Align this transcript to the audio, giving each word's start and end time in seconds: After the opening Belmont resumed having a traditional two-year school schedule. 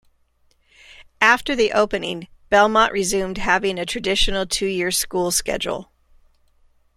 After 1.21 1.55
the 1.55 1.73
opening 1.73 2.27
Belmont 2.49 2.91
resumed 2.91 3.37
having 3.37 3.77
a 3.77 3.85
traditional 3.85 4.47
two-year 4.47 4.89
school 4.89 5.29
schedule. 5.29 5.91